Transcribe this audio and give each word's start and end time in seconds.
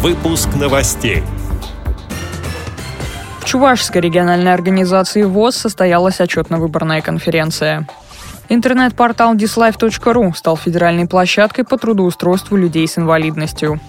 Выпуск 0.00 0.50
новостей. 0.54 1.24
В 3.40 3.44
Чувашской 3.44 4.00
региональной 4.00 4.54
организации 4.54 5.24
ВОЗ 5.24 5.56
состоялась 5.56 6.20
отчетно-выборная 6.20 7.02
конференция. 7.02 7.84
Интернет-портал 8.48 9.34
dislife.ru 9.34 10.36
стал 10.36 10.56
федеральной 10.56 11.08
площадкой 11.08 11.64
по 11.64 11.76
трудоустройству 11.78 12.56
людей 12.56 12.86
с 12.86 12.96
инвалидностью. 12.96 13.80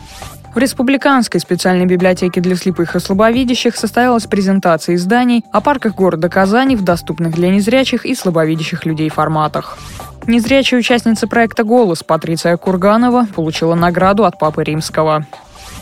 В 0.56 0.58
Республиканской 0.58 1.40
специальной 1.40 1.86
библиотеке 1.86 2.42
для 2.42 2.56
слепых 2.56 2.96
и 2.96 3.00
слабовидящих 3.00 3.76
состоялась 3.76 4.26
презентация 4.26 4.96
изданий 4.96 5.46
о 5.52 5.62
парках 5.62 5.94
города 5.94 6.28
Казани 6.28 6.76
в 6.76 6.82
доступных 6.82 7.36
для 7.36 7.52
незрячих 7.52 8.08
и 8.08 8.16
слабовидящих 8.16 8.84
людей 8.84 9.10
форматах. 9.10 9.78
Незрячая 10.26 10.80
участница 10.80 11.28
проекта 11.28 11.64
«Голос» 11.64 12.02
Патриция 12.02 12.58
Курганова 12.58 13.28
получила 13.36 13.76
награду 13.76 14.26
от 14.26 14.40
Папы 14.40 14.64
Римского. 14.64 15.28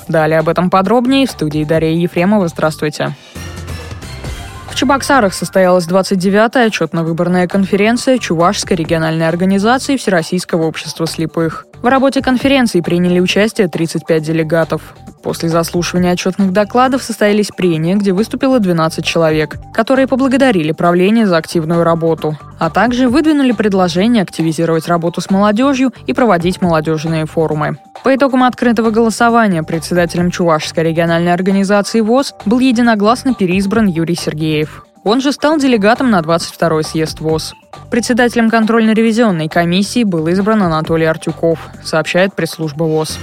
Далее 0.07 0.39
об 0.39 0.49
этом 0.49 0.69
подробнее 0.69 1.27
в 1.27 1.31
студии 1.31 1.63
Дарья 1.63 1.91
Ефремова. 1.91 2.47
Здравствуйте. 2.47 3.15
В 4.69 4.75
Чебоксарах 4.75 5.33
состоялась 5.33 5.87
29-я 5.87 6.65
отчетно-выборная 6.67 7.47
конференция 7.47 8.19
Чувашской 8.19 8.77
региональной 8.77 9.27
организации 9.27 9.97
Всероссийского 9.97 10.65
общества 10.65 11.07
слепых. 11.07 11.65
В 11.81 11.87
работе 11.87 12.21
конференции 12.21 12.81
приняли 12.81 13.19
участие 13.19 13.67
35 13.67 14.21
делегатов. 14.21 14.95
После 15.27 15.49
заслушивания 15.49 16.13
отчетных 16.13 16.53
докладов 16.53 17.03
состоялись 17.03 17.49
прения, 17.49 17.95
где 17.95 18.13
выступило 18.13 18.61
12 18.61 19.03
человек, 19.03 19.57
которые 19.73 20.07
поблагодарили 20.07 20.71
правление 20.71 21.27
за 21.27 21.35
активную 21.35 21.83
работу, 21.83 22.37
а 22.59 22.69
также 22.69 23.09
выдвинули 23.09 23.51
предложение 23.51 24.23
активизировать 24.23 24.87
работу 24.87 25.19
с 25.19 25.29
молодежью 25.29 25.91
и 26.05 26.13
проводить 26.13 26.61
молодежные 26.61 27.25
форумы. 27.25 27.77
По 28.05 28.15
итогам 28.15 28.45
открытого 28.45 28.89
голосования 28.89 29.63
председателем 29.63 30.31
Чувашской 30.31 30.85
региональной 30.85 31.33
организации 31.33 31.99
ВОЗ 31.99 32.33
был 32.45 32.59
единогласно 32.59 33.33
переизбран 33.33 33.87
Юрий 33.87 34.15
Сергеев. 34.15 34.85
Он 35.03 35.19
же 35.19 35.33
стал 35.33 35.57
делегатом 35.57 36.09
на 36.09 36.21
22-й 36.21 36.85
съезд 36.85 37.19
ВОЗ. 37.19 37.53
Председателем 37.91 38.49
контрольно-ревизионной 38.49 39.49
комиссии 39.49 40.05
был 40.05 40.25
избран 40.29 40.63
Анатолий 40.63 41.05
Артюков, 41.05 41.59
сообщает 41.83 42.33
пресс-служба 42.33 42.85
ВОЗ. 42.85 43.19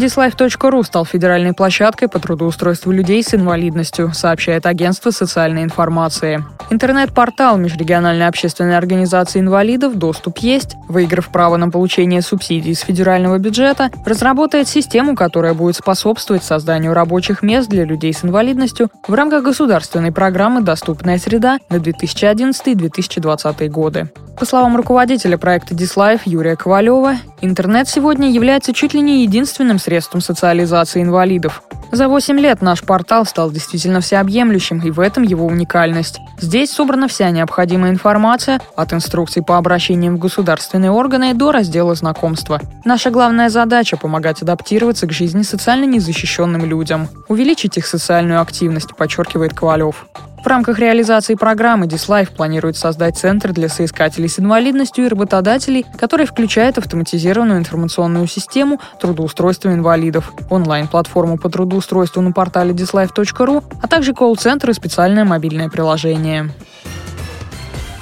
Dislife.ru 0.00 0.82
стал 0.82 1.04
федеральной 1.04 1.52
площадкой 1.52 2.08
по 2.08 2.18
трудоустройству 2.18 2.90
людей 2.90 3.22
с 3.22 3.34
инвалидностью, 3.34 4.14
сообщает 4.14 4.64
агентство 4.64 5.10
социальной 5.10 5.62
информации. 5.62 6.42
Интернет-портал 6.72 7.58
Межрегиональной 7.58 8.28
общественной 8.28 8.78
организации 8.78 9.40
инвалидов 9.40 9.96
«Доступ 9.96 10.38
есть», 10.38 10.76
выиграв 10.88 11.30
право 11.30 11.56
на 11.56 11.68
получение 11.68 12.22
субсидий 12.22 12.70
из 12.70 12.80
федерального 12.80 13.38
бюджета, 13.38 13.90
разработает 14.06 14.68
систему, 14.68 15.16
которая 15.16 15.54
будет 15.54 15.74
способствовать 15.74 16.44
созданию 16.44 16.94
рабочих 16.94 17.42
мест 17.42 17.68
для 17.68 17.84
людей 17.84 18.14
с 18.14 18.24
инвалидностью 18.24 18.88
в 19.08 19.12
рамках 19.12 19.42
государственной 19.42 20.12
программы 20.12 20.62
«Доступная 20.62 21.18
среда» 21.18 21.58
на 21.70 21.76
2011-2020 21.76 23.68
годы. 23.68 24.08
По 24.38 24.46
словам 24.46 24.76
руководителя 24.76 25.36
проекта 25.38 25.74
Dislife 25.74 26.20
Юрия 26.24 26.54
Ковалева, 26.54 27.16
интернет 27.40 27.88
сегодня 27.88 28.30
является 28.30 28.72
чуть 28.72 28.94
ли 28.94 29.00
не 29.00 29.24
единственным 29.24 29.80
средством 29.80 30.20
социализации 30.20 31.02
инвалидов. 31.02 31.62
За 31.92 32.08
8 32.08 32.38
лет 32.38 32.62
наш 32.62 32.82
портал 32.82 33.26
стал 33.26 33.50
действительно 33.50 34.00
всеобъемлющим, 34.00 34.80
и 34.80 34.90
в 34.90 35.00
этом 35.00 35.24
его 35.24 35.46
уникальность. 35.46 36.20
Здесь 36.38 36.70
собрана 36.70 37.08
вся 37.08 37.30
необходимая 37.30 37.90
информация, 37.90 38.60
от 38.76 38.92
инструкций 38.92 39.42
по 39.42 39.58
обращениям 39.58 40.16
в 40.16 40.18
государственные 40.20 40.92
органы 40.92 41.34
до 41.34 41.50
раздела 41.50 41.94
знакомства. 41.94 42.60
Наша 42.84 43.10
главная 43.10 43.48
задача– 43.48 43.96
помогать 43.98 44.40
адаптироваться 44.42 45.06
к 45.06 45.12
жизни 45.12 45.42
социально 45.42 45.84
незащищенным 45.84 46.64
людям, 46.64 47.08
увеличить 47.28 47.76
их 47.76 47.86
социальную 47.86 48.40
активность, 48.40 48.94
подчеркивает 48.96 49.52
Ковалев. 49.54 50.06
В 50.42 50.46
рамках 50.46 50.78
реализации 50.78 51.34
программы 51.34 51.86
Dislife 51.86 52.34
планирует 52.34 52.76
создать 52.76 53.18
центр 53.18 53.52
для 53.52 53.68
соискателей 53.68 54.28
с 54.28 54.38
инвалидностью 54.38 55.04
и 55.04 55.08
работодателей, 55.08 55.84
который 55.98 56.24
включает 56.24 56.78
автоматизированную 56.78 57.58
информационную 57.58 58.26
систему 58.26 58.80
трудоустройства 58.98 59.68
инвалидов, 59.68 60.32
онлайн-платформу 60.48 61.36
по 61.36 61.50
трудоустройству 61.50 62.22
на 62.22 62.32
портале 62.32 62.72
dislife.ru, 62.72 63.62
а 63.82 63.86
также 63.86 64.14
колл-центр 64.14 64.70
и 64.70 64.72
специальное 64.72 65.26
мобильное 65.26 65.68
приложение. 65.68 66.50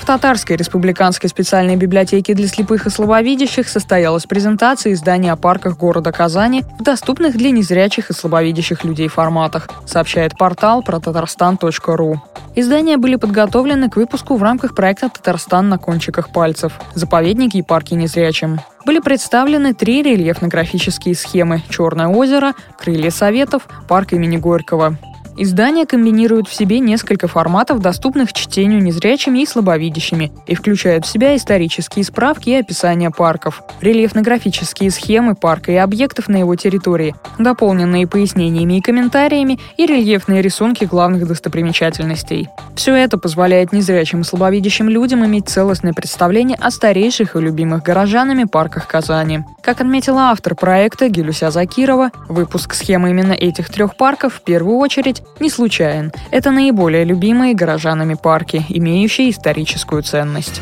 Татарской 0.09 0.57
республиканской 0.57 1.29
специальной 1.29 1.77
библиотеке 1.77 2.33
для 2.33 2.49
слепых 2.49 2.87
и 2.87 2.91
слабовидящих 2.91 3.69
состоялась 3.69 4.25
презентация 4.25 4.95
издания 4.95 5.31
о 5.33 5.37
парках 5.37 5.77
города 5.77 6.13
Казани 6.13 6.65
в 6.79 6.83
доступных 6.83 7.37
для 7.37 7.51
незрячих 7.51 8.09
и 8.09 8.15
слабовидящих 8.15 8.85
людей 8.85 9.09
форматах, 9.09 9.69
сообщает 9.85 10.33
портал 10.39 10.83
про 10.83 10.99
татарстан.ру. 10.99 12.23
Издания 12.55 12.97
были 12.97 13.17
подготовлены 13.17 13.91
к 13.91 13.97
выпуску 13.97 14.37
в 14.37 14.43
рамках 14.43 14.75
проекта 14.75 15.11
«Татарстан 15.11 15.69
на 15.69 15.77
кончиках 15.77 16.31
пальцев. 16.31 16.73
Заповедники 16.95 17.59
и 17.59 17.63
парки 17.63 17.93
незрячим». 17.93 18.61
Были 18.87 19.01
представлены 19.01 19.75
три 19.75 20.03
рельефно-графические 20.03 21.15
схемы 21.17 21.63
«Черное 21.69 22.09
озеро», 22.09 22.55
«Крылья 22.79 23.11
Советов», 23.11 23.69
«Парк 23.87 24.15
имени 24.15 24.39
Горького». 24.39 24.97
Издание 25.41 25.87
комбинирует 25.87 26.49
в 26.49 26.53
себе 26.53 26.81
несколько 26.81 27.28
форматов, 27.28 27.81
доступных 27.81 28.32
чтению 28.32 28.82
незрячими 28.82 29.38
и 29.38 29.47
слабовидящими, 29.47 30.32
и 30.49 30.56
включает 30.56 31.06
в 31.06 31.09
себя 31.09 31.37
исторические 31.37 32.04
справки 32.04 32.50
и 32.50 32.54
описания 32.54 33.12
парков, 33.12 33.62
рельефно-графические 33.81 34.91
схемы 34.91 35.37
парка 35.37 35.71
и 35.71 35.77
объектов 35.77 36.27
на 36.27 36.38
его 36.38 36.56
территории, 36.56 37.15
дополненные 37.38 38.09
пояснениями 38.09 38.78
и 38.78 38.81
комментариями 38.81 39.60
и 39.77 39.87
рельефные 39.87 40.43
рисунки 40.43 40.84
главных 40.87 41.28
достопримечательностей. 41.28 42.48
Все 42.75 42.97
это 42.97 43.16
позволяет 43.16 43.72
незрячим 43.72 44.22
и 44.22 44.25
слабовидящим 44.25 44.88
людям 44.88 45.25
иметь 45.25 45.48
целостное 45.48 45.93
представление 45.93 46.56
о 46.60 46.72
старейших 46.72 47.37
и 47.37 47.41
любимых 47.41 47.84
горожанами 47.84 48.43
парках 48.43 48.88
Казани. 48.88 49.44
Как 49.62 49.81
отметила 49.81 50.31
автор 50.31 50.56
проекта 50.56 51.09
Гелюся 51.09 51.53
Закирова, 51.53 52.10
выпуск 52.28 52.75
схемы 52.75 53.10
именно 53.10 53.34
этих 53.34 53.69
трех 53.69 53.97
парков 53.97 54.34
в 54.34 54.41
первую 54.43 54.78
очередь 54.78 55.22
не 55.41 55.50
случайен. 55.50 56.12
Это 56.31 56.50
наиболее 56.50 57.05
любимые 57.05 57.55
горожанами 57.55 58.15
парки, 58.15 58.65
имеющие 58.69 59.31
историческую 59.31 60.03
ценность. 60.03 60.61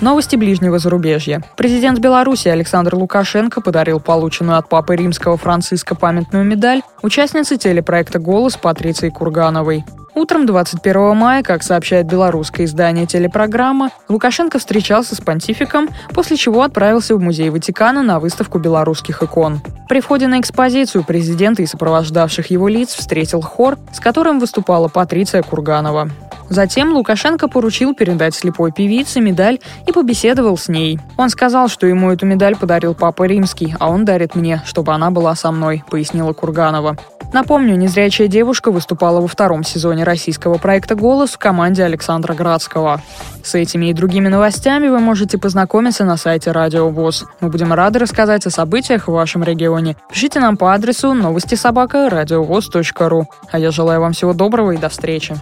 Новости 0.00 0.36
ближнего 0.36 0.78
зарубежья. 0.78 1.42
Президент 1.56 1.98
Беларуси 1.98 2.46
Александр 2.46 2.94
Лукашенко 2.94 3.60
подарил 3.60 3.98
полученную 3.98 4.56
от 4.56 4.68
Папы 4.68 4.94
Римского 4.94 5.36
Франциска 5.36 5.96
памятную 5.96 6.44
медаль 6.44 6.82
участнице 7.02 7.56
телепроекта 7.56 8.20
«Голос» 8.20 8.56
Патриции 8.56 9.10
Кургановой. 9.10 9.84
Утром 10.18 10.46
21 10.46 11.16
мая, 11.16 11.44
как 11.44 11.62
сообщает 11.62 12.06
белорусское 12.06 12.66
издание 12.66 13.06
телепрограмма, 13.06 13.90
Лукашенко 14.08 14.58
встречался 14.58 15.14
с 15.14 15.20
понтификом, 15.20 15.88
после 16.12 16.36
чего 16.36 16.62
отправился 16.62 17.14
в 17.14 17.20
Музей 17.20 17.50
Ватикана 17.50 18.02
на 18.02 18.18
выставку 18.18 18.58
белорусских 18.58 19.22
икон. 19.22 19.60
При 19.88 20.00
входе 20.00 20.26
на 20.26 20.40
экспозицию 20.40 21.04
президента 21.04 21.62
и 21.62 21.66
сопровождавших 21.66 22.50
его 22.50 22.66
лиц 22.66 22.94
встретил 22.94 23.42
хор, 23.42 23.78
с 23.92 24.00
которым 24.00 24.40
выступала 24.40 24.88
Патриция 24.88 25.44
Курганова. 25.44 26.10
Затем 26.50 26.94
Лукашенко 26.94 27.46
поручил 27.46 27.94
передать 27.94 28.34
слепой 28.34 28.72
певице 28.72 29.20
медаль 29.20 29.60
и 29.86 29.92
побеседовал 29.92 30.58
с 30.58 30.66
ней. 30.66 30.98
Он 31.16 31.28
сказал, 31.28 31.68
что 31.68 31.86
ему 31.86 32.10
эту 32.10 32.26
медаль 32.26 32.56
подарил 32.56 32.96
Папа 32.96 33.22
Римский, 33.22 33.76
а 33.78 33.88
он 33.88 34.04
дарит 34.04 34.34
мне, 34.34 34.62
чтобы 34.66 34.92
она 34.92 35.12
была 35.12 35.36
со 35.36 35.52
мной, 35.52 35.84
пояснила 35.88 36.32
Курганова. 36.32 36.96
Напомню, 37.32 37.76
незрячая 37.76 38.26
девушка 38.26 38.70
выступала 38.70 39.20
во 39.20 39.28
втором 39.28 39.62
сезоне 39.62 40.04
российского 40.04 40.56
проекта 40.56 40.94
«Голос» 40.94 41.32
в 41.32 41.38
команде 41.38 41.84
Александра 41.84 42.32
Градского. 42.34 43.02
С 43.44 43.54
этими 43.54 43.86
и 43.86 43.92
другими 43.92 44.28
новостями 44.28 44.88
вы 44.88 44.98
можете 44.98 45.36
познакомиться 45.36 46.04
на 46.04 46.16
сайте 46.16 46.52
Радио 46.52 46.88
ВОЗ. 46.88 47.26
Мы 47.40 47.50
будем 47.50 47.72
рады 47.72 47.98
рассказать 47.98 48.46
о 48.46 48.50
событиях 48.50 49.08
в 49.08 49.12
вашем 49.12 49.44
регионе. 49.44 49.96
Пишите 50.10 50.40
нам 50.40 50.56
по 50.56 50.72
адресу 50.72 51.12
новости 51.12 51.54
собака. 51.54 52.08
А 53.52 53.58
я 53.58 53.70
желаю 53.70 54.00
вам 54.00 54.12
всего 54.12 54.32
доброго 54.32 54.72
и 54.72 54.78
до 54.78 54.88
встречи. 54.88 55.36